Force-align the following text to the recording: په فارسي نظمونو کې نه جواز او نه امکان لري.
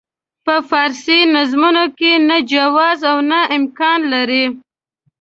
په 0.45 0.55
فارسي 0.69 1.19
نظمونو 1.35 1.85
کې 1.97 2.11
نه 2.29 2.37
جواز 2.51 2.99
او 3.11 3.17
نه 3.31 3.39
امکان 3.57 3.99
لري. 4.13 4.45